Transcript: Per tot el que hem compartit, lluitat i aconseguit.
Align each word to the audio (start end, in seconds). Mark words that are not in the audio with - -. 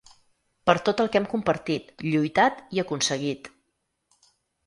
Per 0.69 0.73
tot 0.87 1.01
el 1.03 1.09
que 1.15 1.19
hem 1.23 1.25
compartit, 1.33 1.91
lluitat 2.15 2.63
i 2.77 2.83
aconseguit. 2.85 3.51